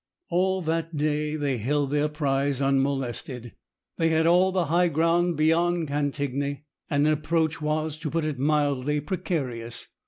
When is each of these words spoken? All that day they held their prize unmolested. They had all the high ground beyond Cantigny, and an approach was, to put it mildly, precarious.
All 0.31 0.63
that 0.63 0.97
day 0.97 1.35
they 1.35 1.59
held 1.59 1.91
their 1.91 2.09
prize 2.09 2.59
unmolested. 2.59 3.53
They 3.97 4.09
had 4.09 4.25
all 4.25 4.51
the 4.51 4.65
high 4.65 4.87
ground 4.87 5.37
beyond 5.37 5.89
Cantigny, 5.89 6.65
and 6.89 7.05
an 7.05 7.13
approach 7.13 7.61
was, 7.61 7.99
to 7.99 8.09
put 8.09 8.25
it 8.25 8.39
mildly, 8.39 8.99
precarious. 8.99 9.89